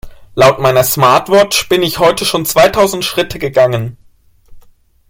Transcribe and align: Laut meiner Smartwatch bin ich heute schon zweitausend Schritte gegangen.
Laut 0.33 0.57
meiner 0.57 0.83
Smartwatch 0.83 1.69
bin 1.69 1.83
ich 1.83 1.99
heute 1.99 2.25
schon 2.25 2.47
zweitausend 2.47 3.05
Schritte 3.05 3.37
gegangen. 3.37 3.97